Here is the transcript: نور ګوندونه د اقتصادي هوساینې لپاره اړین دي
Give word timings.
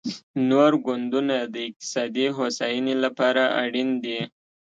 نور 0.49 0.71
ګوندونه 0.85 1.35
د 1.53 1.55
اقتصادي 1.67 2.27
هوساینې 2.37 2.95
لپاره 3.03 3.43
اړین 3.63 3.89
دي 4.03 4.19